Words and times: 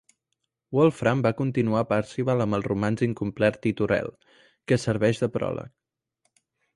Wolfram 0.75 1.19
va 1.25 1.31
continuar 1.41 1.83
"Parzival" 1.91 2.41
amb 2.45 2.57
el 2.59 2.65
romanç 2.67 3.03
incomplet 3.09 3.59
"Titurel", 3.67 4.09
que 4.73 4.81
serveix 4.85 5.21
de 5.25 5.31
pròleg. 5.37 5.71